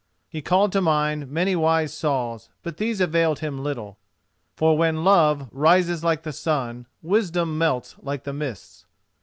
[0.27, 3.99] He called to mind many wise saws, but these availed him little:
[4.57, 8.87] for when Love rises like the sun, wisdom melts like the mists.